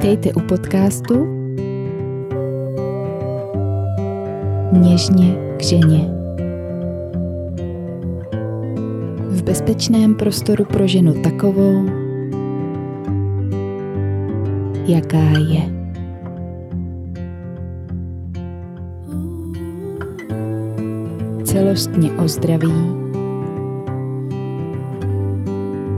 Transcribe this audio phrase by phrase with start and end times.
[0.00, 1.26] Vítejte u podcastu
[4.72, 6.08] Něžně k ženě.
[9.28, 11.84] V bezpečném prostoru pro ženu takovou,
[14.86, 15.62] jaká je.
[21.44, 22.74] Celostně o zdraví,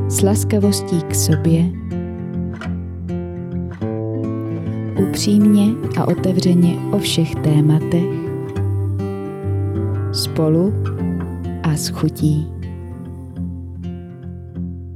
[0.08, 1.81] s laskavostí k sobě,
[5.12, 5.66] upřímně
[5.98, 8.04] a otevřeně o všech tématech,
[10.12, 10.72] spolu
[11.62, 12.46] a s chutí.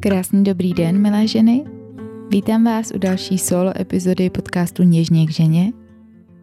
[0.01, 1.65] Krásný dobrý den, milé ženy.
[2.31, 5.73] Vítám vás u další solo epizody podcastu Něžně k ženě.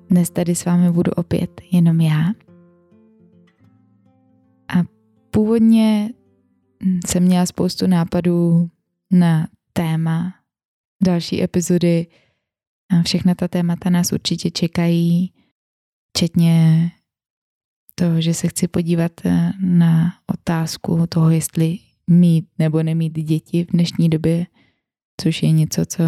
[0.10, 2.28] Dnes tady s vámi budu opět jenom já.
[4.68, 4.84] A
[5.32, 6.10] původně
[7.08, 8.70] jsem měla spoustu nápadů
[9.12, 10.34] na téma
[11.04, 12.08] další epizody,
[13.06, 15.34] Všechna ta témata nás určitě čekají,
[16.18, 16.92] včetně
[17.96, 23.72] toho, že se chci podívat eh, na otázku toho, jestli mít nebo nemít děti v
[23.72, 24.46] dnešní době,
[25.22, 26.04] což je něco, co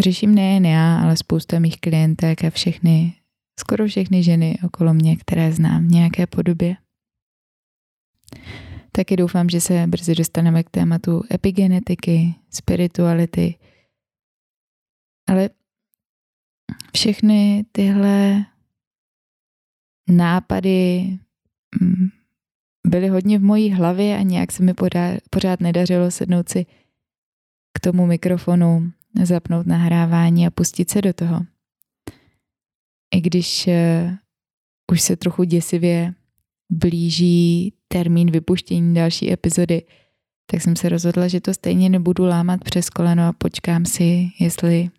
[0.00, 3.14] řeším nejen já, ale spousta mých klientek a všechny,
[3.60, 6.76] skoro všechny ženy okolo mě, které znám v nějaké podobě.
[8.92, 13.54] Taky doufám, že se brzy dostaneme k tématu epigenetiky, spirituality,
[15.30, 15.50] ale
[16.94, 18.44] všechny tyhle
[20.08, 21.08] nápady
[21.80, 22.08] mm,
[22.86, 24.74] byly hodně v mojí hlavě a nějak se mi
[25.30, 26.66] pořád nedařilo sednout si
[27.74, 28.92] k tomu mikrofonu,
[29.22, 31.40] zapnout nahrávání a pustit se do toho.
[33.14, 34.12] I když uh,
[34.92, 36.14] už se trochu děsivě
[36.72, 39.82] blíží termín vypuštění další epizody,
[40.46, 44.90] tak jsem se rozhodla, že to stejně nebudu lámat přes koleno a počkám si, jestli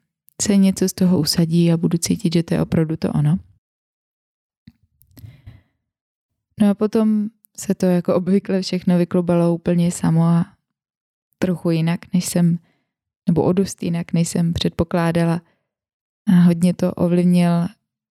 [0.42, 3.38] se něco z toho usadí a budu cítit, že to je opravdu to ono.
[6.60, 10.46] No a potom se to jako obvykle všechno vyklubalo úplně samo a
[11.40, 12.60] trochu jinak, než jsem,
[13.28, 15.42] nebo o dost jinak, než jsem předpokládala.
[16.28, 17.68] A hodně to ovlivnil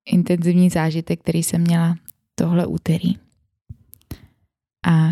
[0.07, 1.97] intenzivní zážitek, který jsem měla
[2.35, 3.15] tohle úterý.
[4.87, 5.11] A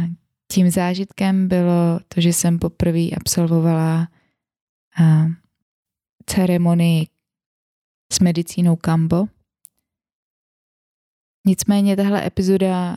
[0.52, 4.08] tím zážitkem bylo to, že jsem poprvé absolvovala
[6.28, 7.06] ceremonii
[8.12, 9.26] s medicínou Kambo.
[11.46, 12.96] Nicméně tahle epizoda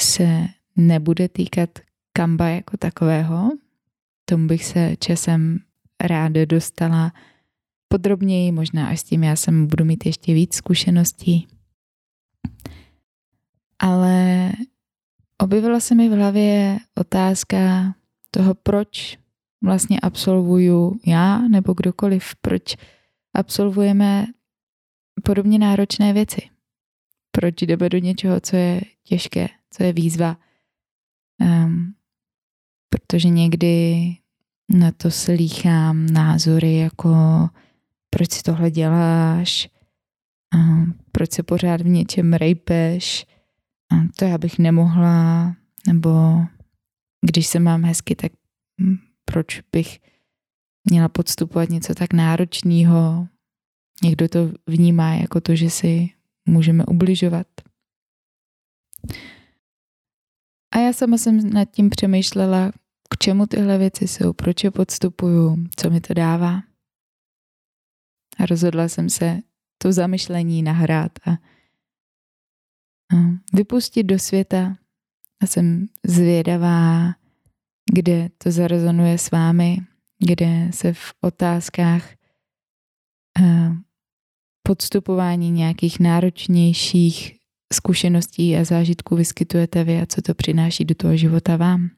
[0.00, 0.46] se
[0.76, 1.70] nebude týkat
[2.12, 3.50] Kamba jako takového.
[4.24, 5.58] Tomu bych se časem
[6.00, 7.12] ráda dostala
[7.88, 11.48] podrobněji, možná až s tím já jsem budu mít ještě víc zkušeností.
[13.78, 14.52] Ale
[15.38, 17.94] objevila se mi v hlavě otázka
[18.30, 19.19] toho, proč
[19.62, 22.76] vlastně absolvuju já nebo kdokoliv, proč
[23.34, 24.26] absolvujeme
[25.24, 26.40] podobně náročné věci.
[27.30, 30.36] Proč jdeme do něčeho, co je těžké, co je výzva.
[31.40, 31.94] Um,
[32.88, 34.06] protože někdy
[34.68, 37.14] na to slýchám názory jako
[38.10, 39.68] proč si tohle děláš,
[40.54, 43.26] um, proč se pořád v něčem rejpeš,
[43.92, 45.54] um, to já bych nemohla,
[45.86, 46.10] nebo
[47.26, 48.32] když se mám hezky, tak
[48.80, 48.96] hm,
[49.32, 50.00] proč bych
[50.90, 53.28] měla podstupovat něco tak náročného.
[54.04, 56.08] Někdo to vnímá jako to, že si
[56.48, 57.46] můžeme ubližovat.
[60.74, 62.72] A já sama jsem nad tím přemýšlela,
[63.10, 66.62] k čemu tyhle věci jsou, proč je podstupuju, co mi to dává.
[68.38, 69.40] A rozhodla jsem se
[69.78, 71.36] to zamyšlení nahrát a, a
[73.52, 74.76] vypustit do světa.
[75.42, 77.14] A jsem zvědavá,
[77.92, 79.76] kde to zarezonuje s vámi,
[80.18, 82.12] kde se v otázkách
[83.40, 83.70] eh,
[84.62, 87.36] podstupování nějakých náročnějších
[87.72, 91.90] zkušeností a zážitků vyskytujete vy a co to přináší do toho života vám.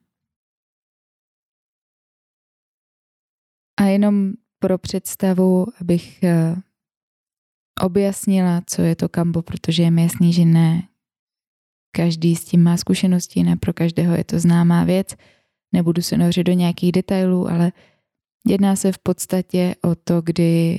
[3.81, 6.57] A jenom pro představu, abych eh,
[7.81, 10.89] objasnila, co je to kambo, protože je mi jasný, že ne
[11.97, 15.17] každý s tím má zkušenosti, ne pro každého je to známá věc.
[15.73, 17.73] Nebudu se nořit do nějakých detailů, ale
[18.47, 20.79] Jedná se v podstatě o to, kdy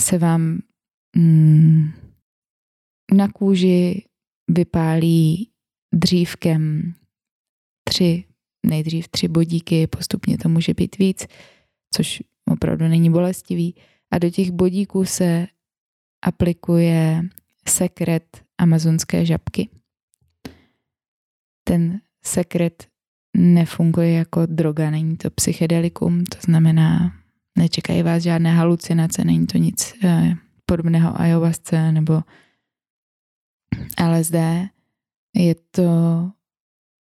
[0.00, 0.58] se vám
[1.16, 1.90] mm,
[3.14, 4.04] na kůži
[4.50, 5.50] vypálí
[5.94, 6.94] dřívkem
[7.88, 8.24] tři,
[8.66, 11.26] nejdřív tři bodíky, postupně to může být víc,
[11.94, 13.74] což opravdu není bolestivý.
[14.10, 15.46] A do těch bodíků se
[16.24, 17.22] aplikuje
[17.68, 19.68] sekret amazonské žabky.
[21.64, 22.88] Ten sekret
[23.36, 27.12] nefunguje jako droga, není to psychedelikum, to znamená,
[27.58, 30.34] nečekají vás žádné halucinace, není to nic eh,
[30.66, 32.22] podobného ayahuasce nebo
[34.10, 34.34] LSD.
[35.36, 35.90] Je to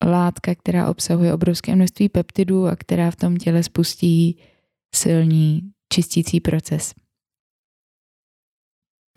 [0.06, 4.38] látka, která obsahuje obrovské množství peptidů a která v tom těle spustí
[4.94, 6.94] silný čistící proces.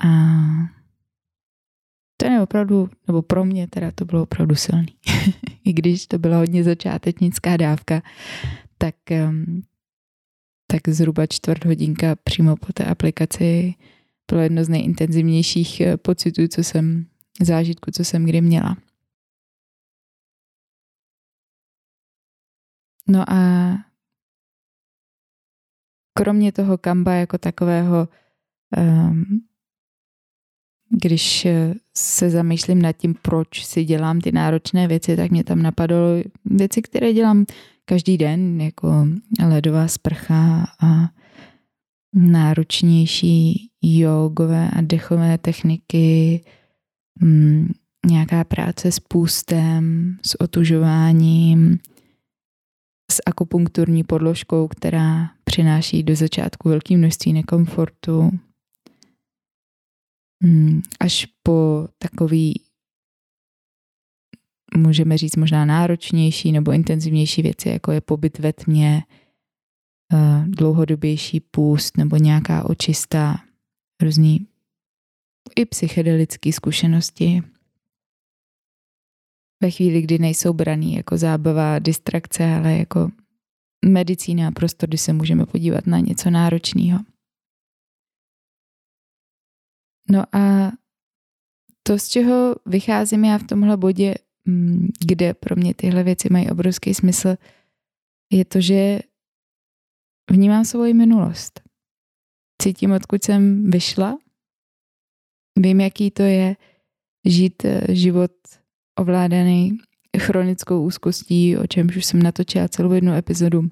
[0.06, 0.10] A
[2.18, 4.88] to je opravdu, nebo pro mě teda to bylo opravdu silný.
[5.64, 8.02] I když to byla hodně začátečnická dávka,
[8.78, 8.96] tak,
[10.68, 13.74] tak zhruba čtvrt hodinka přímo po té aplikaci
[14.30, 17.06] bylo jedno z nejintenzivnějších eh, pocitů, co jsem,
[17.42, 18.78] zážitku, co jsem kdy měla.
[23.08, 23.70] No a
[26.18, 28.08] kromě toho kamba jako takového,
[28.78, 29.49] um,
[30.90, 31.48] když
[31.98, 35.98] se zamýšlím nad tím, proč si dělám ty náročné věci, tak mě tam napadlo
[36.46, 37.46] věci, které dělám
[37.86, 39.08] každý den, jako
[39.48, 41.10] ledová sprcha a
[42.16, 46.42] náročnější jogové a dechové techniky,
[47.22, 47.68] um,
[48.06, 51.80] nějaká práce s půstem, s otužováním,
[53.12, 58.32] s akupunkturní podložkou, která přináší do začátku velké množství nekomfortu,
[61.00, 62.62] až po takový,
[64.78, 69.04] můžeme říct možná náročnější nebo intenzivnější věci, jako je pobyt ve tmě,
[70.14, 73.44] eh, dlouhodobější půst nebo nějaká očista,
[74.02, 74.48] různý
[75.56, 77.44] i psychedelické zkušenosti
[79.64, 83.12] ve chvíli, kdy nejsou braný jako zábava, distrakce, ale jako
[83.86, 87.00] medicína a prostor, kdy se můžeme podívat na něco náročného.
[90.12, 90.72] No a
[91.84, 94.16] to, z čeho vycházím já v tomhle bodě,
[94.46, 97.36] mm, kde pro mě tyhle věci mají obrovský smysl,
[98.32, 99.00] je to, že
[100.32, 101.62] vnímám svoji minulost.
[102.62, 104.18] Cítím, odkud jsem vyšla.
[105.60, 106.56] Vím, jaký to je
[107.26, 108.32] žít eh, život
[109.00, 109.78] ovládaný
[110.18, 113.70] chronickou úzkostí, o čemž už jsem natočila celou jednu epizodu.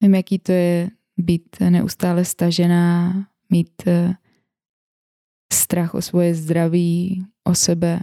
[0.00, 3.12] Vím, jaký to je být neustále stažená,
[3.50, 4.14] mít eh,
[5.72, 8.00] strach o svoje zdraví, o sebe,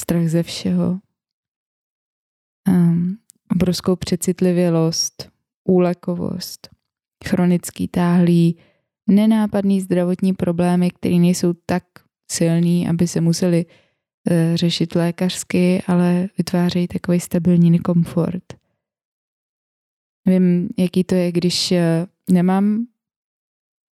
[0.00, 0.98] strach ze všeho,
[2.68, 3.18] um,
[3.50, 5.30] obrovskou přecitlivělost,
[5.68, 6.68] úlekovost,
[7.24, 8.58] chronický táhlý,
[9.06, 11.84] nenápadný zdravotní problémy, které nejsou tak
[12.30, 13.66] silný, aby se museli
[14.30, 18.44] Eh, řešit lékařsky, ale vytvářejí takový stabilní komfort.
[20.26, 22.86] Vím, jaký to je, když eh, nemám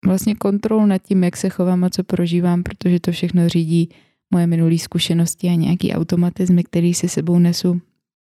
[0.06, 3.88] vlastně kontrolu nad tím, jak se chovám a co prožívám, protože to všechno řídí
[4.30, 7.80] moje minulé zkušenosti a nějaký automatizmy, který si sebou nesu,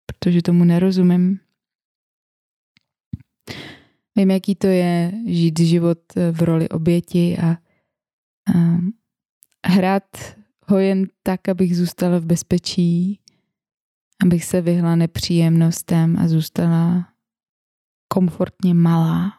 [0.07, 1.41] protože tomu nerozumím.
[4.17, 5.99] Vím, jaký to je žít život
[6.33, 7.59] v roli oběti a, a
[9.67, 10.05] hrát
[10.67, 13.21] ho jen tak, abych zůstala v bezpečí,
[14.23, 17.09] abych se vyhla nepříjemnostem a zůstala
[18.09, 19.33] komfortně malá,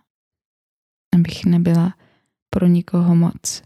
[1.16, 1.94] abych nebyla
[2.56, 3.64] pro nikoho moc.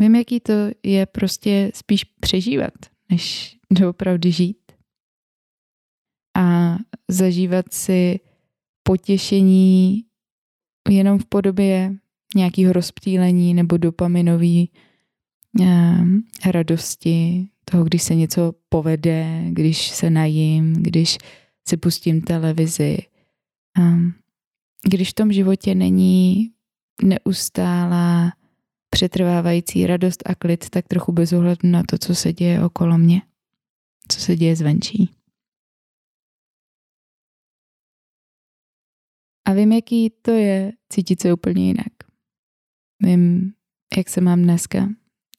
[0.00, 2.74] Vím, jaký to je prostě spíš přežívat,
[3.10, 4.72] než doopravdy žít.
[6.36, 6.76] A
[7.10, 8.20] zažívat si
[8.82, 10.04] potěšení
[10.90, 11.96] jenom v podobě
[12.34, 14.70] nějakého rozptýlení nebo dopaminový
[15.60, 21.18] Ehm, radosti, toho, když se něco povede, když se najím, když
[21.68, 22.98] si pustím televizi.
[23.78, 24.14] Ehm,
[24.84, 26.50] když v tom životě není
[27.02, 28.32] neustálá
[28.90, 33.22] přetrvávající radost a klid, tak trochu bez ohledu na to, co se děje okolo mě,
[34.08, 35.10] co se děje zvenčí.
[39.48, 41.92] A vím, jaký to je cítit se úplně jinak.
[43.02, 43.52] Vím,
[43.96, 44.88] jak se mám dneska,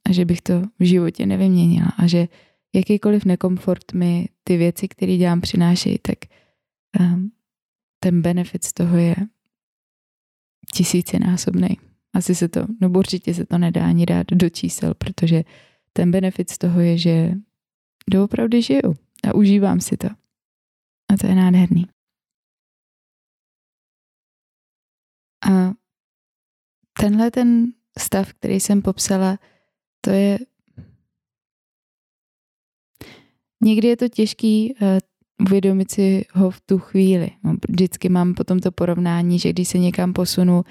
[0.10, 2.28] a že bych to v životě nevyměnila a že
[2.75, 6.18] jakýkoliv nekomfort mi ty věci, které dělám, přinášejí, tak
[7.00, 7.32] um,
[8.00, 9.16] ten benefit z toho je
[10.74, 11.77] tisícinásobný.
[12.13, 15.43] Asi se to, no určitě se to nedá ani dát do čísel, protože
[15.93, 17.31] ten benefit z toho je, že
[18.10, 18.95] doopravdy žiju
[19.29, 20.07] a užívám si to.
[21.13, 21.88] A to je nádherný.
[25.51, 25.72] A
[27.00, 29.39] tenhle ten stav, který jsem popsala,
[30.01, 30.39] to je...
[33.63, 34.88] Někdy je to těžký uh,
[35.42, 37.30] uvědomit si ho v tu chvíli.
[37.44, 40.63] No, vždycky mám potom to porovnání, že když se někam posunu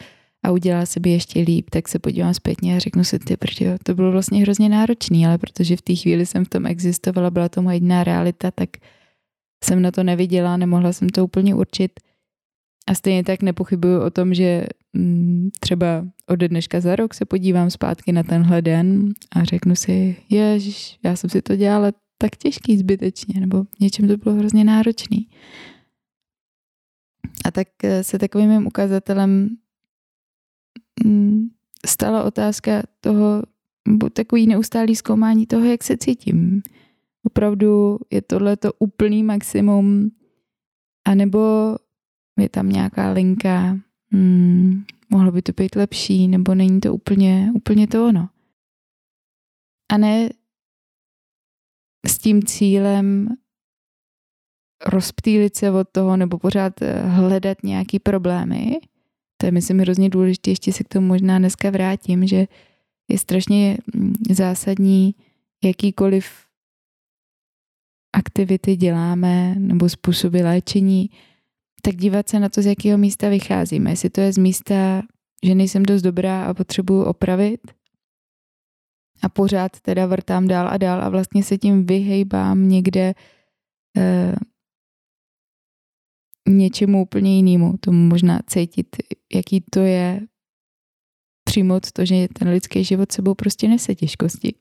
[0.45, 3.77] a udělá se by ještě líp, tak se podívám zpětně a řeknu si, ty protože
[3.83, 7.49] to bylo vlastně hrozně náročný, ale protože v té chvíli jsem v tom existovala, byla
[7.49, 8.71] to moje jediná realita, tak
[9.65, 11.93] jsem na to neviděla, nemohla jsem to úplně určit.
[12.89, 17.71] A stejně tak nepochybuju o tom, že mm, třeba od dneška za rok se podívám
[17.71, 21.93] zpátky na tenhle den a řeknu si, ježiš, já jsem si to dělala
[22.25, 25.29] tak těžký zbytečně, nebo něčem to bylo hrozně náročný.
[27.45, 29.57] A tak eh, se takovým mým ukazatelem
[31.05, 31.49] mm,
[31.87, 33.43] stala otázka toho,
[34.13, 36.63] takový neustálý zkoumání toho, jak se cítím.
[37.25, 40.11] Opravdu je tohle to úplný maximum,
[41.05, 41.77] anebo
[42.39, 43.79] je tam nějaká linka,
[44.13, 48.29] hmm, mohlo by to být lepší, nebo není to úplně, úplně to ono.
[49.93, 50.29] A ne
[52.07, 53.29] s tím cílem
[54.87, 58.79] rozptýlit se od toho nebo pořád eh, hledat nějaký problémy.
[59.37, 60.51] To je, myslím, hrozně důležité.
[60.51, 62.47] Ještě se k tomu možná dneska vrátím, že
[63.09, 65.15] je strašně mm, zásadní
[65.65, 66.27] jakýkoliv
[68.13, 71.11] aktivity děláme nebo způsoby léčení,
[71.83, 73.91] tak dívat se na to, z jakého místa vycházíme.
[73.91, 75.03] Jestli to je z místa,
[75.45, 77.61] že nejsem dost dobrá a potřebuju opravit
[79.25, 83.15] a pořád teda vrtám dál a dál a vlastně se tím vyhejbám někde
[83.97, 84.35] eh,
[86.49, 87.77] něčemu úplně jinému.
[87.81, 88.97] Tomu možná cítit,
[89.35, 90.21] jaký to je
[91.45, 94.55] přijmout to, že ten lidský život sebou prostě nese těžkosti.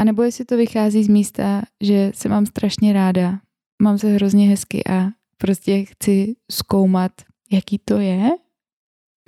[0.00, 3.40] A nebo jestli to vychází z místa, že se mám strašně ráda,
[3.82, 5.08] mám se hrozně hezky a
[5.38, 7.12] prostě chci zkoumat,
[7.52, 8.30] jaký to je,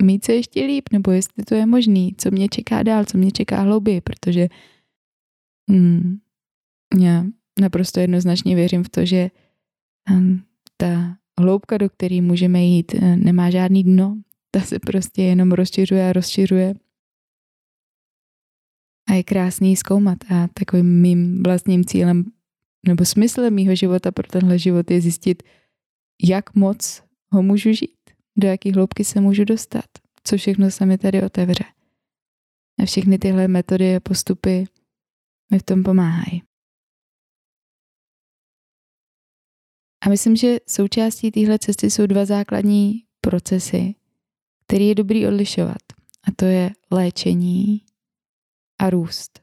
[0.03, 3.31] mít se ještě líp, nebo jestli to je možný, co mě čeká dál, co mě
[3.31, 4.47] čeká hlouběji, protože
[5.69, 6.17] hmm,
[6.99, 7.25] já
[7.59, 9.31] naprosto jednoznačně věřím v to, že
[10.11, 10.43] um,
[10.77, 14.17] ta hloubka, do které můžeme jít, eh, nemá žádný dno.
[14.51, 16.73] Ta se prostě jenom rozšiřuje a rozšiřuje.
[19.09, 20.17] A je krásný zkoumat.
[20.29, 22.25] A takovým mým vlastním cílem
[22.87, 25.43] nebo smyslem mýho života pro tenhle život je zjistit,
[26.23, 27.96] jak moc ho můžu žít,
[28.37, 29.85] do jaký hloubky se můžu dostat,
[30.23, 31.63] co všechno se mi tady otevře.
[32.79, 34.65] A všechny tyhle metody a postupy
[35.51, 36.43] mi v tom pomáhají.
[40.05, 43.95] A myslím, že součástí téhle cesty jsou dva základní procesy,
[44.65, 45.81] které je dobrý odlišovat.
[46.23, 47.85] A to je léčení
[48.79, 49.41] a růst.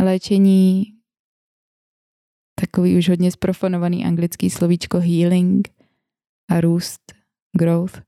[0.00, 0.84] Léčení,
[2.54, 5.68] takový už hodně sprofanovaný anglický slovíčko healing
[6.50, 7.12] a růst,
[7.58, 8.02] growth,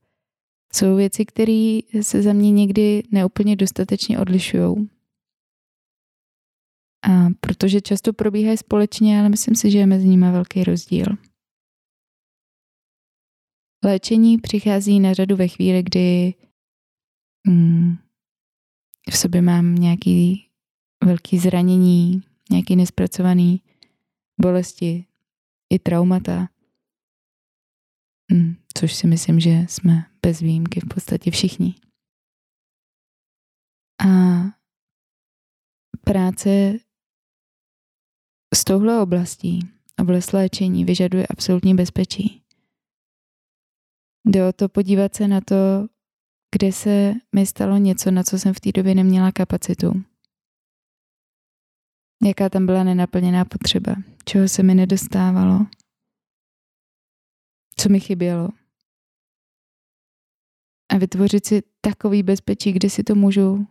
[0.73, 4.89] jsou věci, které se za mě někdy neúplně dostatečně odlišují.
[7.07, 11.05] A protože často probíhají společně, ale myslím si, že je mezi nimi velký rozdíl.
[13.85, 16.33] Léčení přichází na řadu ve chvíli, kdy
[17.47, 17.95] mm,
[19.11, 20.49] v sobě mám nějaký
[21.03, 22.21] velký zranění,
[22.51, 23.61] nějaký nespracovaný
[24.41, 25.05] bolesti
[25.69, 26.49] i traumata,
[28.77, 31.75] což si myslím, že jsme bez výjimky v podstatě všichni.
[34.05, 34.09] A
[36.01, 36.49] práce
[38.55, 39.59] z touhle oblastí,
[40.01, 42.41] oblast léčení, vyžaduje absolutní bezpečí.
[44.25, 45.55] Jde o to podívat se na to,
[46.55, 50.03] kde se mi stalo něco, na co jsem v té době neměla kapacitu.
[52.23, 55.65] Jaká tam byla nenaplněná potřeba, čeho se mi nedostávalo,
[57.79, 58.49] co mi chybělo.
[60.89, 63.67] A vytvořit si takový bezpečí, kde si to můžu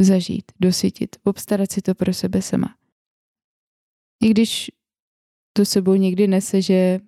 [0.00, 2.76] zažít, dosytit, obstarat si to pro sebe sama.
[4.22, 4.70] I když
[5.52, 7.00] to sebou někdy nese, že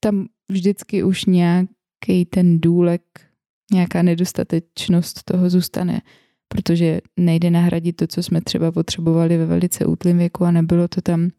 [0.00, 3.30] tam vždycky už nějaký ten důlek,
[3.72, 6.02] nějaká nedostatečnost toho zůstane,
[6.48, 11.00] protože nejde nahradit to, co jsme třeba potřebovali ve velice útlém věku a nebylo to
[11.00, 11.30] tam.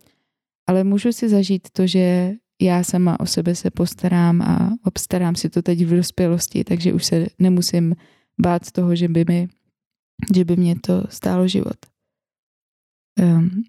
[0.67, 5.49] Ale můžu si zažít to, že já sama o sebe se postarám a obstarám si
[5.49, 7.95] to teď v dospělosti, takže už se nemusím
[8.41, 9.47] bát toho, že by, mi,
[10.35, 11.77] že by mě to stálo život.
[13.19, 13.63] Um,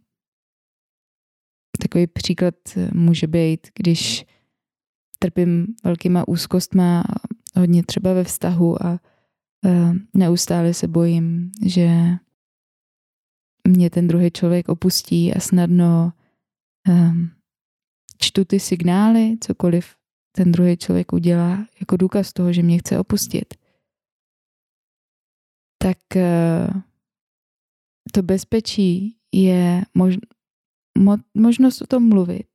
[1.80, 2.54] Takový příklad
[2.94, 4.26] může být, když
[5.18, 7.04] trpím velkýma úzkostma,
[7.56, 9.00] hodně třeba ve vztahu a
[9.66, 11.90] eh, neustále se bojím, že
[13.68, 16.12] mě ten druhý člověk opustí a snadno
[16.88, 17.30] um,
[18.18, 19.96] čtu ty signály, cokoliv
[20.32, 23.54] ten druhý člověk udělá, jako důkaz toho, že mě chce opustit.
[25.82, 26.82] Tak uh,
[28.12, 30.20] to bezpečí je možno
[30.98, 32.48] mo- možnost o tom mluvit.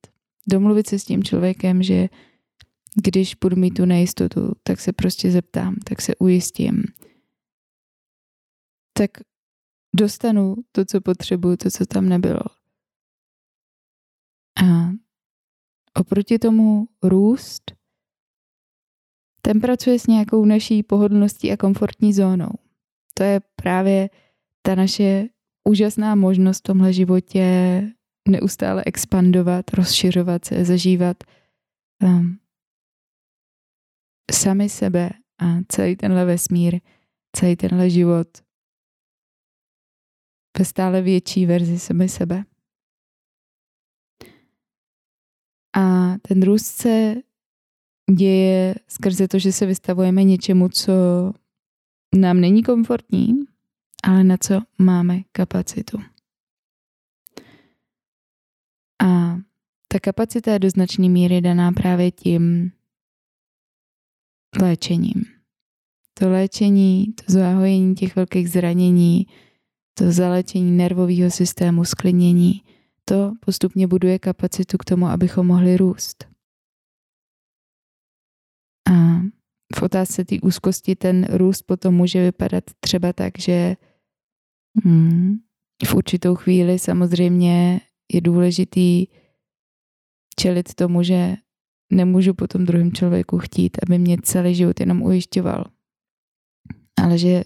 [0.48, 2.08] Domluvit se s tím člověkem, že
[3.02, 6.82] když budu mít tu nejistotu, tak se prostě zeptám, tak se ujistím.
[8.92, 9.10] Tak
[9.96, 12.44] dostanu to, co potřebuju, to, co tam nebylo.
[14.62, 14.90] A
[15.98, 17.72] oproti tomu růst,
[19.42, 22.50] ten pracuje s nějakou naší pohodlností a komfortní zónou.
[23.14, 24.10] To je právě
[24.62, 25.28] ta naše
[25.68, 27.44] úžasná možnost v tomhle životě
[28.28, 31.16] neustále expandovat, rozšiřovat se, zažívat
[32.02, 32.38] um,
[34.32, 36.80] sami sebe a celý tenhle vesmír,
[37.36, 38.28] celý tenhle život
[40.58, 42.44] ve stále větší verzi sami sebe.
[45.76, 47.14] A ten růst se
[48.18, 50.92] děje skrze to, že se vystavujeme něčemu, co
[52.16, 53.34] nám není komfortní,
[54.02, 55.98] ale na co máme kapacitu.
[59.02, 59.36] A
[59.88, 62.72] ta kapacita je do značné míry daná právě tím
[64.62, 65.24] léčením.
[66.14, 69.26] To léčení, to zahojení těch velkých zranění,
[69.94, 72.62] to zalečení nervového systému, sklinění,
[73.04, 76.24] to postupně buduje kapacitu k tomu, abychom mohli růst.
[78.90, 79.20] A
[79.76, 83.76] v otázce té úzkosti ten růst potom může vypadat třeba tak, že
[84.84, 85.36] hmm,
[85.86, 87.80] v určitou chvíli samozřejmě
[88.12, 89.06] je důležitý
[90.38, 91.36] čelit tomu, že
[91.92, 95.64] nemůžu po tom druhém člověku chtít, aby mě celý život jenom ujišťoval.
[97.02, 97.44] Ale že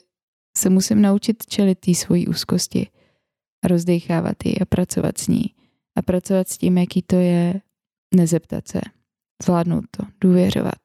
[0.57, 2.87] se musím naučit čelit té svojí úzkosti
[3.65, 5.55] a rozdechávat ji a pracovat s ní.
[5.97, 7.61] A pracovat s tím, jaký to je
[8.15, 8.81] nezeptat se,
[9.43, 10.79] zvládnout to, důvěřovat.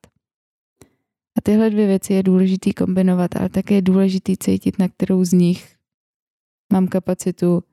[1.38, 5.34] A tyhle dvě věci je důležitý kombinovat, ale také je důležitý cítit, na kterou z
[5.34, 5.76] nich
[6.74, 7.64] mám kapacitu,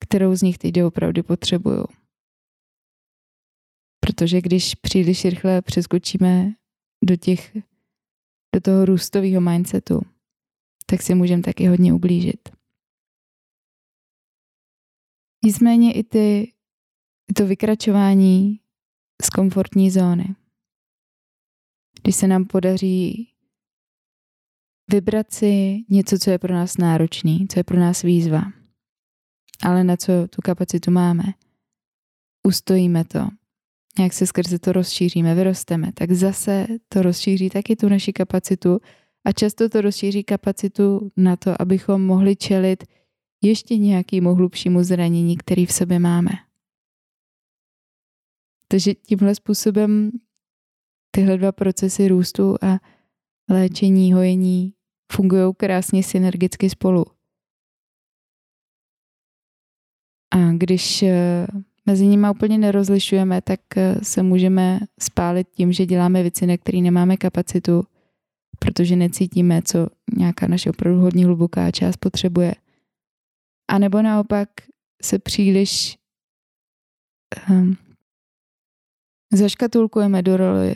[0.00, 1.86] kterou z nich teď opravdu potřebuju.
[4.00, 6.52] Protože když příliš rychle přeskočíme
[7.04, 7.56] do těch,
[8.54, 10.00] do toho růstového mindsetu,
[10.86, 12.53] tak si můžeme taky hodně ublížit.
[15.44, 16.52] Nicméně i ty,
[17.36, 18.60] to vykračování
[19.22, 20.34] z komfortní zóny.
[22.02, 23.28] Když se nám podaří
[24.90, 28.42] vybrat si něco, co je pro nás náročný, co je pro nás výzva,
[29.62, 31.24] ale na co tu kapacitu máme,
[32.46, 33.28] ustojíme to,
[33.98, 38.80] nějak se skrze to rozšíříme, vyrosteme, tak zase to rozšíří taky tu naši kapacitu
[39.24, 42.84] a často to rozšíří kapacitu na to, abychom mohli čelit
[43.44, 46.30] ještě nějakému hlubšímu zranění, který v sobě máme.
[48.68, 50.10] Takže tímhle způsobem
[51.10, 52.78] tyhle dva procesy růstu a
[53.50, 54.72] léčení, hojení
[55.12, 57.04] fungují krásně synergicky spolu.
[60.30, 61.46] A když eh,
[61.86, 66.78] mezi nimi úplně nerozlišujeme, tak eh, se můžeme spálit tím, že děláme věci, na které
[66.78, 67.84] nemáme kapacitu,
[68.58, 72.54] protože necítíme, co nějaká naše opravdu hodně hluboká část potřebuje.
[73.68, 74.48] A nebo naopak
[75.02, 75.98] se příliš
[77.50, 77.76] um,
[79.32, 80.74] zaškatulkujeme do roli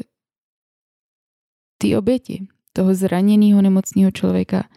[1.78, 4.68] té oběti, toho zraněného nemocného člověka,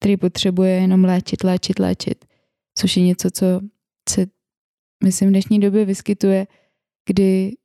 [0.00, 2.24] který potřebuje jenom léčit, léčit, léčit,
[2.78, 3.60] což je něco, co
[4.08, 4.26] se
[5.04, 6.46] myslím, v dnešní době vyskytuje,
[7.08, 7.56] kdy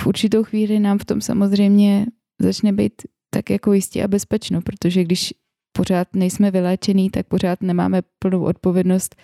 [0.00, 2.06] v určitou chvíli nám v tom samozřejmě
[2.40, 5.34] začne být tak jako jistě a bezpečno, protože když
[5.72, 9.16] pořád nejsme vyléčený, tak pořád nemáme plnou odpovědnost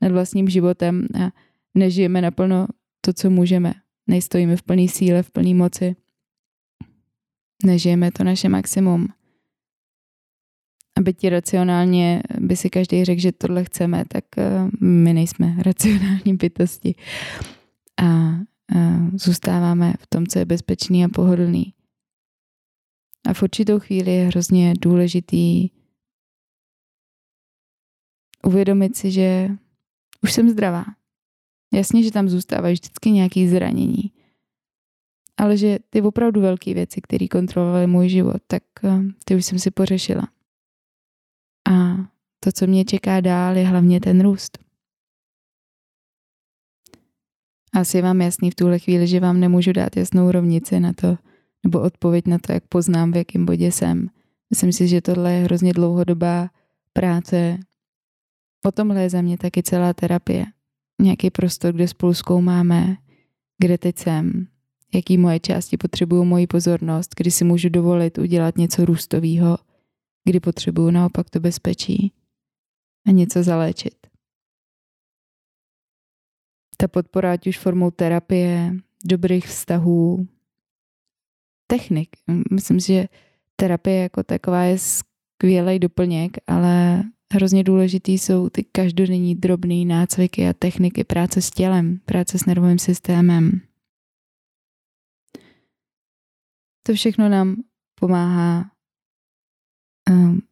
[0.00, 1.30] nad vlastním životem a
[1.74, 2.66] nežijeme naplno
[3.00, 3.74] to, co můžeme.
[4.06, 5.96] Nejstojíme v plné síle, v plné moci.
[7.64, 9.08] Nežijeme to naše maximum.
[10.98, 16.36] Aby ti racionálně by si každý řekl, že tohle chceme, tak eh, my nejsme racionální
[16.36, 16.94] bytosti.
[18.02, 18.36] A,
[19.14, 21.74] zůstáváme v tom, co je bezpečný a pohodlný.
[23.28, 25.70] A v určitou chvíli je hrozně důležitý
[28.46, 29.48] uvědomit si, že
[30.22, 30.84] už jsem zdravá.
[31.74, 34.12] Jasně, že tam zůstávají vždycky nějaké zranění.
[35.36, 39.58] Ale že ty opravdu velké věci, které kontrolovaly můj život, tak eh, ty už jsem
[39.58, 40.28] si pořešila.
[41.70, 41.96] A
[42.40, 44.58] to, co mě čeká dál, je hlavně ten růst.
[47.72, 51.18] Asi je vám jasný v tuhle chvíli, že vám nemůžu dát jasnou rovnici na to,
[51.64, 54.08] nebo odpověď na to, jak poznám, v jakém bodě jsem.
[54.50, 56.50] Myslím si, že tohle je hrozně dlouhodobá
[56.92, 57.58] práce.
[58.66, 60.46] O tomhle je za mě taky celá terapie.
[61.02, 62.96] Nějaký prostor, kde spolu zkoumáme,
[63.62, 64.46] kde teď jsem,
[64.94, 69.58] jaký moje části potřebují moji pozornost, kdy si můžu dovolit udělat něco růstového,
[70.24, 72.12] kdy potřebuju naopak to bezpečí
[73.06, 74.06] a něco zaléčit.
[76.76, 78.74] Ta podpora, ať už formou terapie,
[79.04, 80.28] dobrých vztahů,
[81.66, 82.08] technik.
[82.52, 83.08] Myslím si, že
[83.56, 87.02] terapie jako taková je skvělý doplněk, ale
[87.32, 92.78] hrozně důležitý jsou ty každodenní drobné nácviky a techniky práce s tělem, práce s nervovým
[92.78, 93.60] systémem.
[96.86, 97.56] to všechno nám
[98.00, 98.70] pomáhá
[100.10, 100.42] um,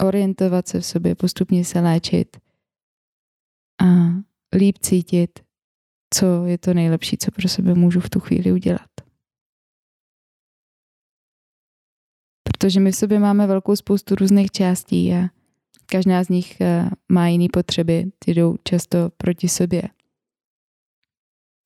[0.00, 2.36] orientovat se v sobě, postupně se léčit
[3.82, 3.86] a
[4.56, 5.40] líp cítit,
[6.14, 8.90] co je to nejlepší, co pro sebe můžu v tu chvíli udělat.
[12.42, 15.28] Protože my v sobě máme velkou spoustu různých částí a
[15.86, 19.82] každá z nich eh, má jiné potřeby, ty jdou často proti sobě.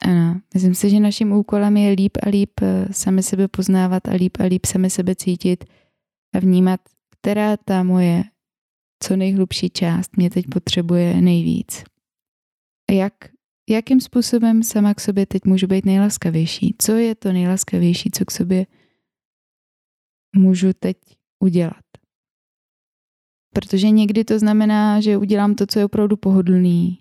[0.02, 4.12] Ano, myslím si, že naším úkolem je líp a líp eh, sami sebe poznávat a
[4.12, 5.64] líp a líp sami sebe cítit
[6.34, 6.80] a vnímat,
[7.10, 8.24] která ta moje
[9.02, 11.84] co nejhlubší část mě teď potřebuje nejvíc.
[12.90, 13.14] A jak,
[13.68, 16.74] jakým způsobem sama k sobě teď můžu být nejlaskavější?
[16.78, 18.66] Co je to nejlaskavější, co k sobě
[20.36, 20.96] můžu teď
[21.42, 21.89] udělat?
[23.54, 26.98] Protože někdy to znamená, že udělám to, co je opravdu pohodlný,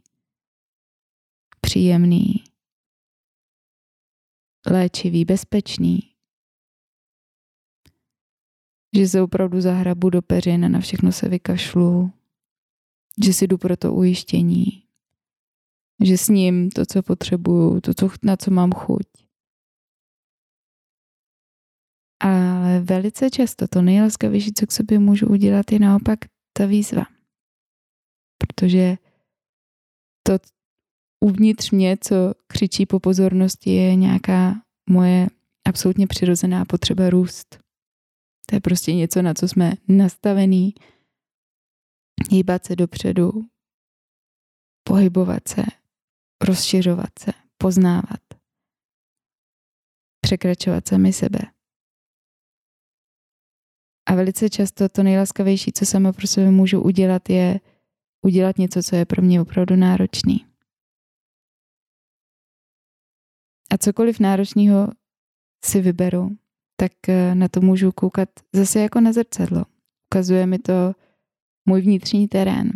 [1.61, 2.43] příjemný,
[4.67, 5.99] léčivý, bezpečný.
[8.95, 12.11] Že se opravdu zahrabu do peřin a na všechno se vykašlu.
[13.23, 14.83] Že si jdu pro to ujištění.
[16.03, 19.07] Že s ním to, co potřebuju, to, co, na co mám chuť.
[22.21, 26.19] Ale velice často to nejlaskavější, co k sobě můžu udělat, je naopak
[26.59, 27.05] ta výzva.
[28.37, 28.97] Protože
[30.27, 30.33] to
[31.25, 32.15] uvnitř mě, co
[32.47, 35.27] křičí po pozornosti, je nějaká moje
[35.67, 37.59] absolutně přirozená potřeba růst.
[38.49, 40.73] To je prostě něco, na co jsme nastavení.
[42.31, 43.31] Hýbat se dopředu,
[44.83, 45.63] pohybovat se,
[46.43, 48.21] rozšiřovat se, poznávat,
[50.21, 51.39] překračovat sami sebe.
[54.09, 57.59] A velice často to nejlaskavější, co sama pro sebe můžu udělat, je
[58.25, 60.45] udělat něco, co je pro mě opravdu náročný.
[63.71, 64.87] A cokoliv náročného
[65.65, 66.37] si vyberu,
[66.75, 69.65] tak eh, na to můžu koukat zase jako na zrcadlo.
[70.13, 70.93] Ukazuje mi to
[71.65, 72.71] můj vnitřní terén.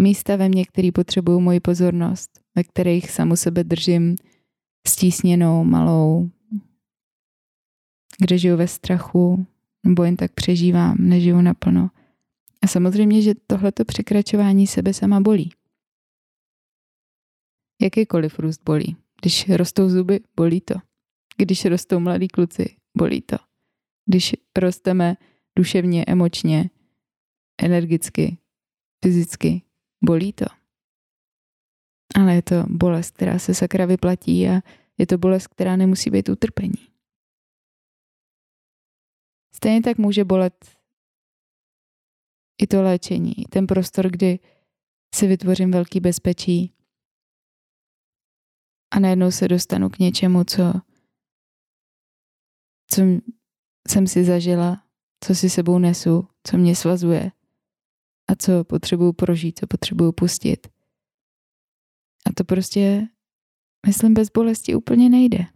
[0.00, 4.16] Místa ve mně, který potřebují moji pozornost, ve kterých samu sebe držím
[4.86, 6.30] stísněnou, malou,
[8.18, 9.46] kde žiju ve strachu,
[9.86, 11.90] nebo jen tak přežívám, nežiju naplno.
[12.62, 15.52] A samozřejmě, že tohleto překračování sebe sama bolí.
[17.82, 18.96] Jakýkoliv růst bolí.
[19.22, 20.74] Když rostou zuby, bolí to.
[21.36, 23.36] Když rostou mladí kluci, bolí to.
[24.06, 25.16] Když rosteme
[25.56, 26.70] duševně, emočně,
[27.62, 28.38] energicky,
[29.04, 29.62] fyzicky,
[30.04, 30.44] bolí to.
[32.14, 34.60] Ale je to bolest, která se sakra vyplatí a
[34.98, 36.89] je to bolest, která nemusí být utrpení.
[39.60, 40.76] Stejně tak může bolet
[42.62, 44.38] i to léčení, ten prostor, kdy
[45.14, 46.74] si vytvořím velký bezpečí
[48.90, 50.72] a najednou se dostanu k něčemu, co,
[52.90, 53.02] co
[53.88, 54.84] jsem si zažila,
[55.24, 57.32] co si sebou nesu, co mě svazuje
[58.30, 60.68] a co potřebuju prožít, co potřebuju pustit.
[62.26, 63.08] A to prostě,
[63.86, 65.46] myslím, bez bolesti úplně nejde.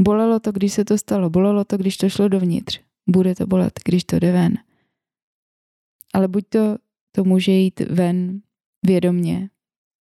[0.00, 2.93] Bolelo to, když se to stalo, bolelo to, když to šlo dovnitř.
[3.06, 4.58] Bude to bolet, když to jde ven.
[6.14, 6.76] Ale buď to,
[7.12, 8.42] to může jít ven
[8.86, 9.50] vědomně,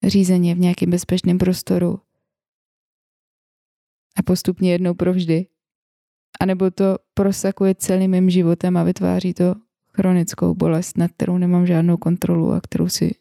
[0.06, 2.00] řízeně v nějakém bezpečném prostoru
[4.16, 5.46] a postupně jednou provždy.
[6.40, 9.54] A nebo to prosakuje celým mým životem a vytváří to
[9.94, 13.14] chronickou bolest, nad kterou nemám žádnou kontrolu a kterou si,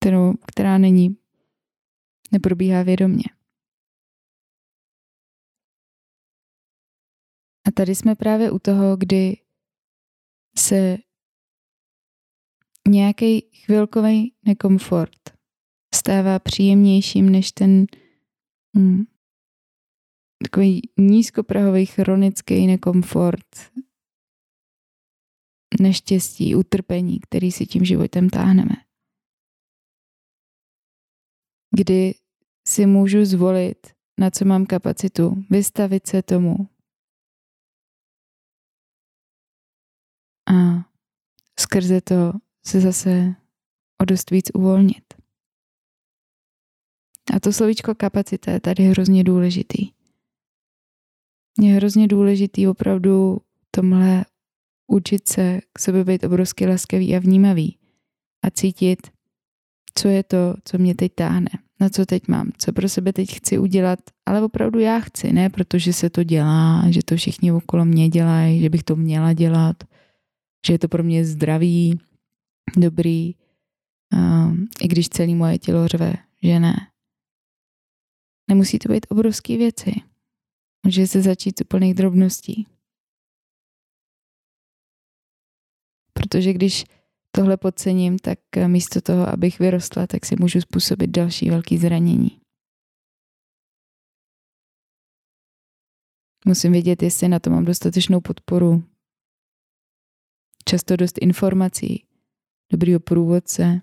[0.00, 1.16] kterou, která není,
[2.32, 3.24] neprobíhá vědomě.
[7.66, 9.36] A tady jsme právě u toho, kdy
[10.58, 10.96] se
[12.88, 15.36] nějaký chvilkový nekomfort
[15.94, 17.86] stává příjemnějším než ten
[18.78, 19.04] hm,
[20.44, 23.72] takový nízkoprahový chronický nekomfort,
[25.80, 28.74] neštěstí, utrpení, který si tím životem táhneme.
[31.76, 32.14] Kdy
[32.68, 33.86] si můžu zvolit,
[34.20, 36.56] na co mám kapacitu, vystavit se tomu,
[41.66, 42.32] skrze to
[42.66, 43.34] se zase
[44.02, 45.04] o dost víc uvolnit.
[47.34, 49.90] A to slovíčko kapacita je tady hrozně důležitý.
[51.60, 53.38] Je hrozně důležitý opravdu
[53.70, 54.24] tomhle
[54.86, 57.78] učit se k sobě být obrovsky laskavý a vnímavý
[58.44, 59.10] a cítit,
[59.94, 61.50] co je to, co mě teď táhne,
[61.80, 65.50] na co teď mám, co pro sebe teď chci udělat, ale opravdu já chci, ne
[65.50, 69.76] protože se to dělá, že to všichni okolo mě dělají, že bych to měla dělat,
[70.66, 72.00] že je to pro mě zdravý,
[72.76, 73.34] dobrý,
[74.12, 76.90] um, i když celé moje tělo řve, že ne.
[78.50, 79.92] Nemusí to být obrovské věci.
[80.86, 82.66] Může se začít z úplných drobností.
[86.12, 86.84] Protože když
[87.30, 92.40] tohle podcením, tak místo toho, abych vyrostla, tak si můžu způsobit další velký zranění.
[96.46, 98.84] Musím vědět, jestli na to mám dostatečnou podporu,
[100.68, 102.04] často dost informací,
[102.72, 103.80] dobrýho průvodce,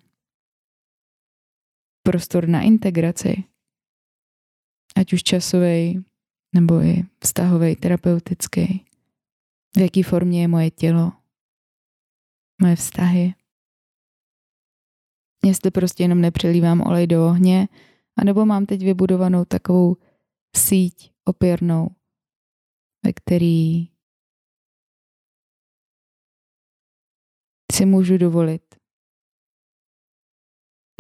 [2.04, 3.44] prostor na integraci,
[4.96, 6.06] ať už časový,
[6.56, 8.86] nebo i vztahový, terapeutický.
[9.76, 11.12] V jaký formě je moje tělo,
[12.62, 13.34] moje vztahy.
[15.46, 17.68] Jestli prostě jenom nepřelívám olej do ohně,
[18.18, 19.98] anebo mám teď vybudovanou takovou
[20.58, 21.90] síť opěrnou,
[23.06, 23.93] ve který
[27.74, 28.76] si můžu dovolit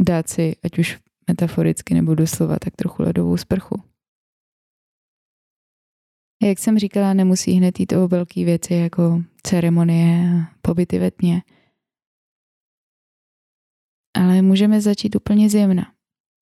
[0.03, 3.83] dát si, ať už metaforicky nebo doslova, tak trochu ledovou sprchu.
[6.43, 11.41] Jak jsem říkala, nemusí hned jít o velké věci jako ceremonie a pobyty ve tmě.
[14.17, 15.93] Ale můžeme začít úplně zjemna.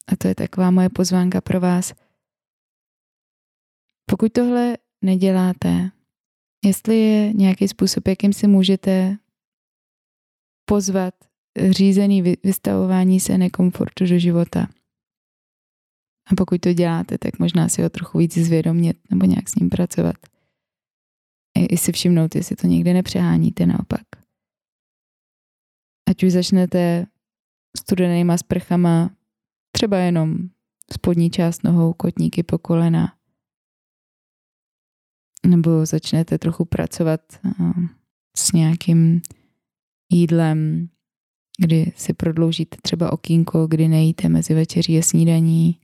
[0.08, 1.94] A to je taková moje pozvánka pro vás.
[4.10, 5.92] Pokud tohle neděláte,
[6.66, 9.18] jestli je nějaký způsob, jakým si můžete
[10.72, 11.14] pozvat
[11.72, 14.68] řízený vystavování se nekomfortu do života.
[16.32, 19.70] A pokud to děláte, tak možná si ho trochu víc zvědomět nebo nějak s ním
[19.70, 20.16] pracovat.
[21.70, 24.02] I si všimnout, jestli to někde nepřeháníte naopak.
[26.10, 27.06] Ať už začnete
[27.78, 29.16] studenýma sprchama,
[29.72, 30.38] třeba jenom
[30.94, 33.18] spodní část nohou, kotníky po kolena,
[35.46, 37.22] nebo začnete trochu pracovat
[38.38, 39.22] s nějakým
[40.12, 40.90] jídlem,
[41.60, 45.80] kdy si prodloužíte třeba okýnko, kdy nejíte mezi večeří a snídaní.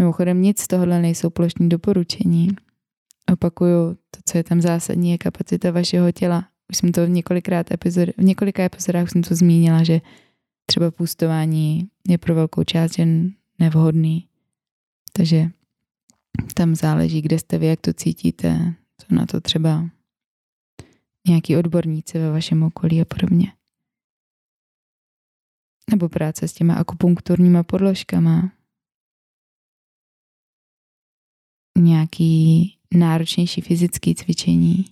[0.00, 2.48] Mimochodem nic z tohohle nejsou plošní doporučení.
[3.32, 6.48] Opakuju, to, co je tam zásadní, je kapacita vašeho těla.
[6.70, 10.00] Už jsem to v, několikrát epizod, v několika epizodách jsem to zmínila, že
[10.66, 14.28] třeba půstování je pro velkou část žen nevhodný.
[15.12, 15.50] Takže
[16.54, 19.88] tam záleží, kde jste vy, jak to cítíte, co na to třeba
[21.28, 23.56] nějaký odborníci ve vašem okolí a podobně.
[25.90, 28.52] Nebo práce s těma akupunkturníma podložkama.
[31.78, 34.84] Nějaký náročnější fyzický cvičení.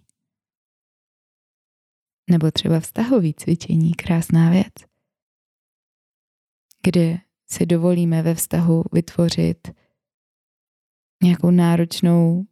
[2.31, 4.75] Nebo třeba vztahový cvičení, krásná věc.
[6.83, 9.69] Kde si dovolíme ve vztahu vytvořit
[11.23, 12.47] nějakou náročnou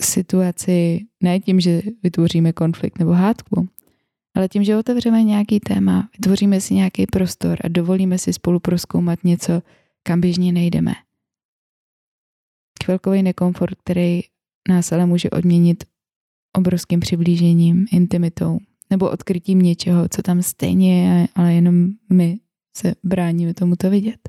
[0.00, 3.68] situaci ne tím, že vytvoříme konflikt nebo hádku,
[4.34, 9.24] ale tím, že otevřeme nějaký téma, vytvoříme si nějaký prostor a dovolíme si spolu proskoumat
[9.24, 9.62] něco,
[10.02, 10.92] kam běžně nejdeme.
[12.84, 14.20] Chvilkový nekomfort, který
[14.68, 15.84] nás ale může odměnit
[16.56, 18.58] obrovským přiblížením, intimitou
[18.90, 22.40] nebo odkrytím něčeho, co tam stejně je, ale jenom my
[22.76, 24.28] se bráníme tomuto vidět.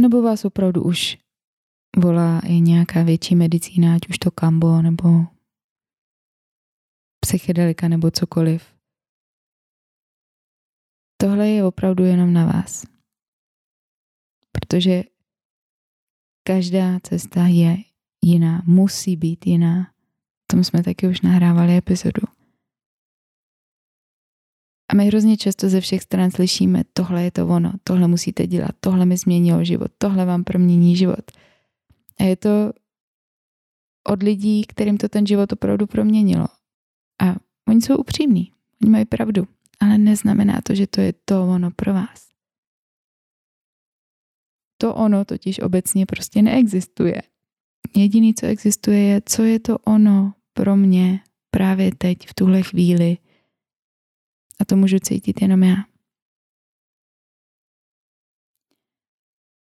[0.00, 1.18] Nebo vás opravdu už
[2.00, 5.08] volá i nějaká větší medicína, ať už to kambo nebo
[7.20, 8.74] psychedelika nebo cokoliv.
[11.20, 12.86] Tohle je opravdu jenom na vás.
[14.52, 15.02] Protože
[16.46, 17.76] každá cesta je
[18.24, 19.80] jiná, musí být jiná.
[19.82, 22.22] O tom jsme taky už nahrávali epizodu.
[24.92, 28.70] A my hrozně často ze všech stran slyšíme, tohle je to ono, tohle musíte dělat,
[28.80, 31.30] tohle mi změnilo život, tohle vám promění život.
[32.20, 32.72] A je to
[34.08, 36.46] od lidí, kterým to ten život opravdu proměnilo.
[37.22, 37.36] A
[37.68, 38.52] oni jsou upřímní,
[38.82, 39.48] oni mají pravdu,
[39.80, 42.28] ale neznamená to, že to je to ono pro vás.
[44.80, 47.22] To ono totiž obecně prostě neexistuje.
[47.96, 53.18] Jediný, co existuje, je, co je to ono pro mě právě teď, v tuhle chvíli.
[54.60, 55.76] A to můžu cítit jenom já.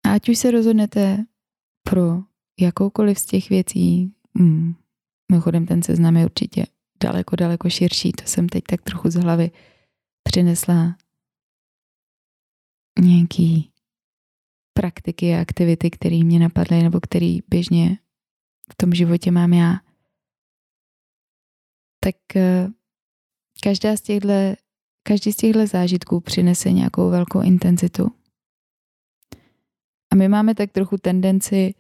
[0.05, 1.25] A ať už se rozhodnete
[1.83, 2.23] pro
[2.59, 4.75] jakoukoliv z těch věcí, hmm,
[5.31, 6.65] mimochodem ten seznam je určitě
[7.03, 9.51] daleko, daleko širší, to jsem teď tak trochu z hlavy
[10.23, 10.97] přinesla
[12.99, 13.71] nějaký
[14.73, 17.97] praktiky a aktivity, které mě napadly nebo které běžně
[18.71, 19.73] v tom životě mám já.
[21.99, 22.67] Tak eh,
[23.63, 24.27] každá z těchto,
[25.03, 28.11] každý z těchto zážitků přinese nějakou velkou intenzitu.
[30.11, 31.73] A my máme tak trochu tendenci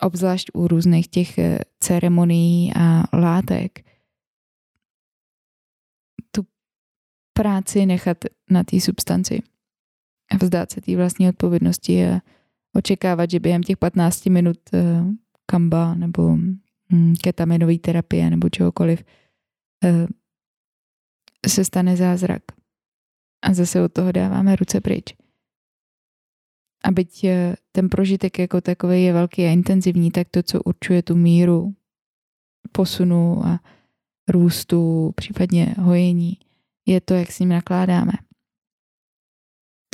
[0.00, 3.84] obzvlášť u různých těch eh, ceremonií a látek,
[6.30, 6.46] tu
[7.32, 8.18] práci nechat
[8.50, 9.42] na té substanci.
[10.32, 12.20] a vzdát se té vlastní odpovědnosti a
[12.72, 15.04] očekávat, že během těch 15 minut eh,
[15.46, 16.36] kamba nebo
[16.92, 19.04] hm, ketaminové terapie nebo čehokoliv
[19.84, 20.06] eh,
[21.48, 22.42] se stane zázrak.
[23.42, 25.25] A zase od toho dáváme ruce pryč.
[26.86, 31.02] A byť eh, ten prožitek jako takový je velký a intenzivní, tak to, co určuje
[31.02, 31.74] tu míru
[32.72, 33.60] posunu a
[34.28, 36.38] růstu, případně hojení,
[36.86, 38.12] je to, jak s ním nakládáme.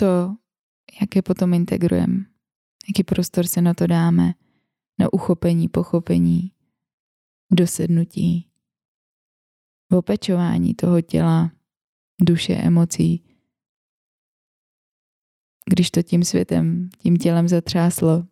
[0.00, 0.36] To,
[1.00, 2.24] jak je potom integrujeme,
[2.88, 4.34] jaký prostor se na to dáme,
[4.98, 6.52] na uchopení, pochopení,
[7.52, 8.48] dosednutí,
[9.90, 11.52] opečování toho těla,
[12.20, 13.31] duše, emocí.
[15.70, 18.26] Když to tím světem, tím tělem zatřáslo,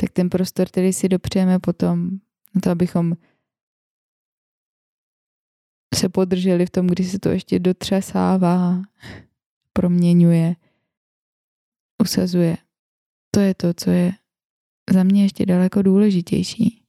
[0.00, 2.10] tak ten prostor, který si dopřejeme potom,
[2.54, 3.16] na to, abychom
[5.94, 8.82] se podrželi v tom, kdy se to ještě dotřesává,
[9.72, 10.56] proměňuje,
[12.02, 12.56] usazuje.
[13.30, 14.12] To je to, co je
[14.92, 16.84] za mě ještě daleko důležitější.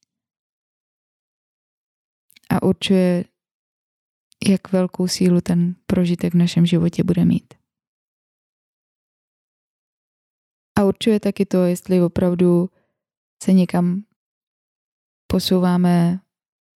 [2.50, 3.26] A určuje,
[4.50, 7.59] jak velkou sílu ten prožitek v našem životě bude mít.
[10.80, 12.70] A určuje taky to, jestli opravdu
[13.44, 14.04] se někam
[15.32, 16.20] posouváme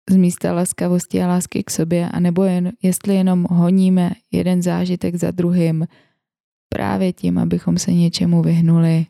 [0.09, 5.31] z místa laskavosti a lásky k sobě, anebo jen, jestli jenom honíme jeden zážitek za
[5.31, 5.87] druhým,
[6.69, 9.05] právě tím, abychom se něčemu vyhnuli,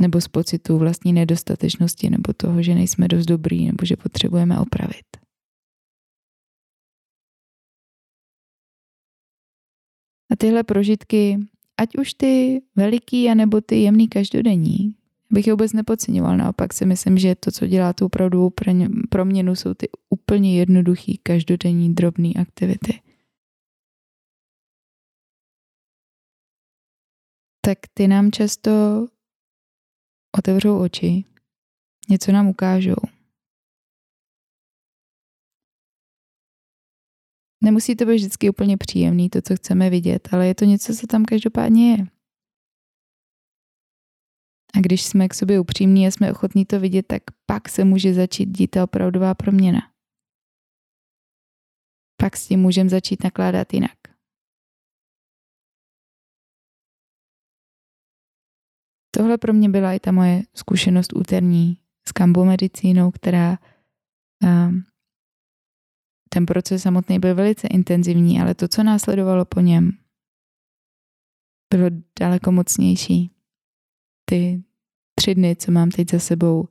[0.00, 5.06] nebo z pocitu vlastní nedostatečnosti, nebo toho, že nejsme dost dobrý, nebo že potřebujeme opravit.
[10.32, 11.38] A tyhle prožitky,
[11.78, 14.96] ať už ty veliký, anebo ty jemný každodenní,
[15.30, 16.36] bych je vůbec nepodceňoval.
[16.36, 18.50] Naopak si myslím, že to, co dělá tu opravdu
[19.10, 23.00] proměnu, jsou ty úplně jednoduchý, každodenní, drobné aktivity.
[27.60, 28.70] Tak ty nám často
[30.38, 31.24] otevřou oči,
[32.10, 33.13] něco nám ukážou.
[37.64, 41.06] Nemusí to být vždycky úplně příjemný, to, co chceme vidět, ale je to něco, co
[41.06, 41.98] tam každopádně je.
[44.76, 48.14] A když jsme k sobě upřímní a jsme ochotní to vidět, tak pak se může
[48.14, 49.80] začít dít ta opravdová proměna.
[52.20, 53.98] Pak s tím můžeme začít nakládat jinak.
[59.10, 63.58] Tohle pro mě byla i ta moje zkušenost úterní s kambomedicínou, která
[64.42, 64.84] um,
[66.34, 69.90] ten proces samotný byl velice intenzivní, ale to, co následovalo po něm,
[71.74, 73.30] bylo daleko mocnější
[74.24, 74.62] ty
[75.14, 76.68] tři dny, co mám teď za sebou,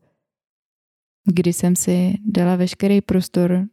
[1.33, 3.67] kdy jsem si dala veškerý prostor,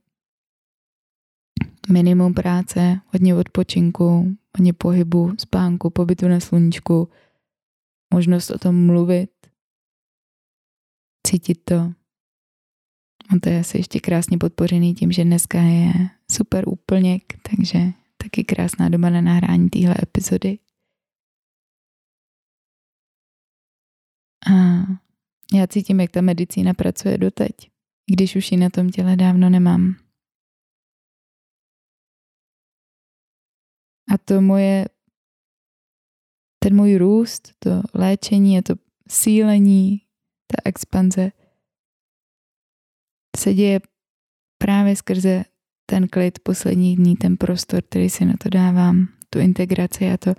[1.92, 7.09] minimum práce, hodně odpočinku, hodně pohybu, spánku, pobytu na sluníčku,
[8.14, 9.31] možnost o tom mluvit,
[11.26, 12.00] cítit to.
[13.31, 15.93] A to je asi ještě krásně podpořený tím, že dneska je
[16.31, 17.79] super úplněk, takže
[18.16, 20.59] taky krásná doba na nahrání téhle epizody.
[24.53, 24.53] A
[25.55, 27.55] já cítím, jak ta medicína pracuje doteď,
[28.12, 29.95] když už ji na tom těle dávno nemám.
[34.14, 34.87] A to moje,
[36.59, 38.75] ten můj růst, to léčení a to
[39.09, 39.99] sílení,
[40.47, 41.33] ta expanze
[43.37, 43.81] se děje
[44.59, 45.45] právě skrze
[45.87, 50.35] ten klid posledních dní, ten prostor, který si na to dávám, tu integraci a to,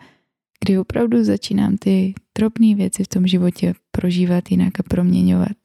[0.66, 5.58] kdy opravdu začínám ty drobné věci v tom životě prožívat jinak a proměňovat.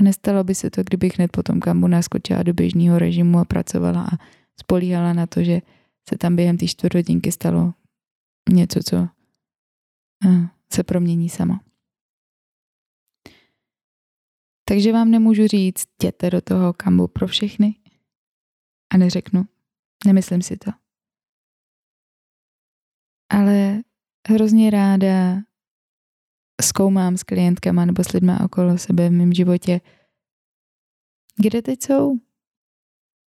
[0.00, 4.02] A nestalo by se to, kdybych hned potom kambu naskočila do běžného režimu a pracovala
[4.12, 4.16] a
[4.60, 5.60] spolíhala na to, že
[6.08, 7.74] se tam během té čtvrthodinky stalo
[8.52, 8.96] něco, co
[10.26, 11.67] eh, se promění samo.
[14.68, 17.74] Takže vám nemůžu říct, jděte do toho kambu pro všechny.
[18.94, 19.44] A neřeknu,
[20.06, 20.70] nemyslím si to
[23.28, 23.82] ale
[24.28, 25.42] hrozně ráda
[26.62, 29.80] zkoumám s klientkama nebo s lidmi okolo sebe v mém životě,
[31.42, 32.14] kde teď jsou,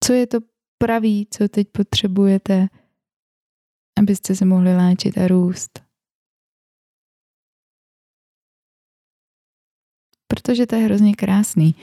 [0.03, 0.37] co je to
[0.77, 2.67] pravý, co teď potřebujete,
[3.99, 5.88] abyste se mohli léčit a růst.
[10.41, 11.75] Protože to je hrozně krásný.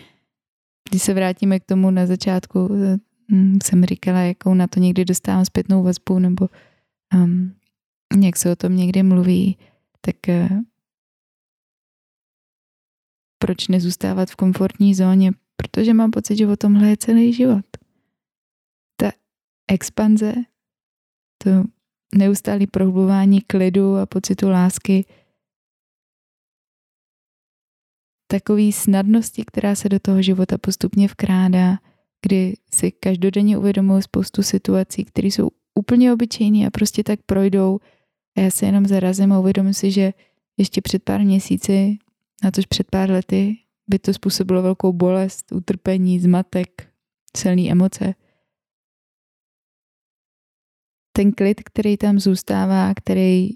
[0.91, 2.69] Když se vrátíme k tomu na začátku,
[3.33, 6.49] hm, jsem říkala, jakou na to někdy dostávám zpětnou vazbu, nebo
[7.15, 7.55] um,
[8.23, 9.59] jak se o tom někdy mluví,
[10.01, 10.49] tak eh,
[13.39, 15.33] proč nezůstávat v komfortní zóně?
[15.57, 17.67] Protože mám pocit, že o tomhle je celý život.
[18.97, 19.13] Ta
[19.71, 20.35] expanze
[21.45, 21.51] to
[22.15, 25.05] neustálé prohlubování klidu a pocitu lásky,
[28.27, 31.79] takový snadnosti, která se do toho života postupně vkrádá,
[32.23, 37.79] kdy si každodenně uvědomuji spoustu situací, které jsou úplně obyčejné a prostě tak projdou
[38.37, 40.13] a já se jenom zarazím a uvědomím si, že
[40.57, 41.99] ještě před pár měsíci,
[42.45, 43.57] na tož před pár lety,
[43.89, 46.89] by to způsobilo velkou bolest, utrpení, zmatek,
[47.37, 48.15] silné emoce.
[51.13, 53.51] Ten klid, který tam zůstává, který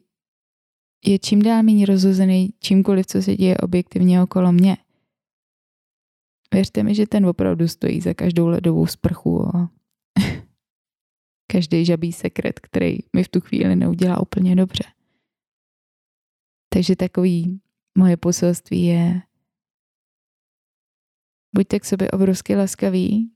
[1.05, 4.76] je čím dál méně rozhozený čímkoliv, co se děje objektivně okolo mě.
[6.55, 9.70] Věřte mi, že ten opravdu stojí za každou ledovou sprchu a
[11.53, 14.84] každý žabý sekret, který mi v tu chvíli neudělá úplně dobře.
[16.74, 17.61] Takže takový
[17.98, 19.22] moje poselství je
[21.57, 23.30] buďte k sobě obrovsky laskaví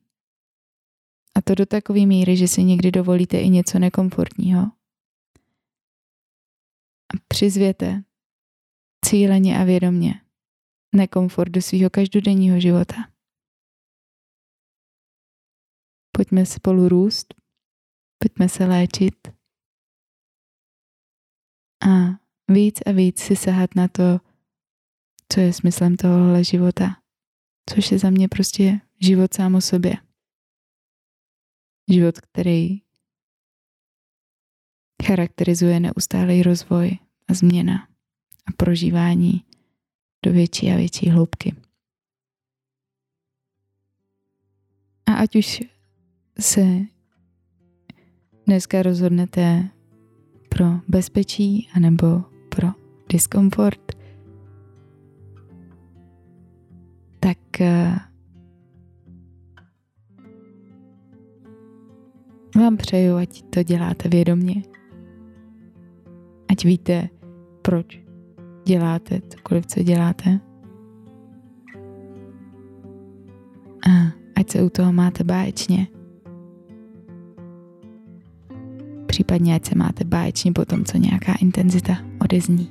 [1.34, 4.70] a to do takové míry, že si někdy dovolíte i něco nekomfortního.
[7.28, 8.04] Přizvěte
[9.04, 10.20] cíleně a vědomně
[10.94, 12.94] nekomfort do svého každodenního života.
[16.16, 17.34] Pojďme spolu růst,
[18.18, 19.28] pojďme se léčit
[21.86, 21.88] a
[22.50, 24.20] víc a víc si sahat na to,
[25.32, 27.02] co je smyslem tohohle života,
[27.74, 29.96] což je za mě prostě život sám o sobě.
[31.90, 32.82] Život, který
[35.06, 36.98] charakterizuje neustálý rozvoj
[37.28, 37.88] a změna
[38.46, 39.44] a prožívání
[40.24, 41.54] do větší a větší hloubky.
[45.06, 45.62] A ať už
[46.40, 46.80] se
[48.46, 49.68] dneska rozhodnete
[50.48, 52.68] pro bezpečí anebo pro
[53.08, 53.92] diskomfort,
[57.20, 57.98] tak eh,
[62.56, 64.62] vám přeju, ať to děláte vědomně.
[66.48, 67.08] Ať víte,
[67.64, 68.00] proč
[68.64, 70.40] děláte cokoliv, co děláte.
[73.88, 75.86] A ať se u toho máte báječně.
[79.06, 82.70] Případně ať se máte báječně po tom, co nějaká intenzita odezní.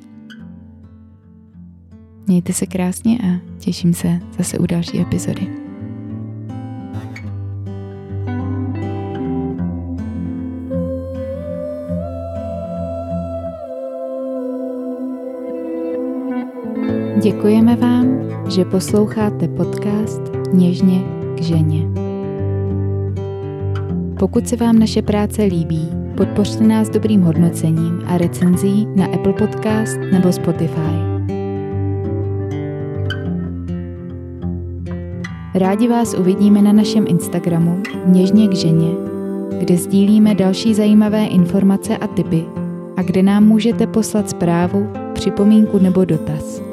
[2.27, 5.62] Mějte se krásně a těším se zase u další epizody.
[17.24, 18.07] Děkujeme vám,
[18.49, 20.21] že posloucháte podcast
[20.53, 21.03] Něžně
[21.36, 21.88] k ženě.
[24.19, 29.99] Pokud se vám naše práce líbí, podpořte nás dobrým hodnocením a recenzí na Apple Podcast
[30.11, 30.95] nebo Spotify.
[35.55, 38.91] Rádi vás uvidíme na našem Instagramu Něžně k ženě,
[39.59, 42.45] kde sdílíme další zajímavé informace a tipy
[42.97, 46.72] a kde nám můžete poslat zprávu, připomínku nebo dotaz.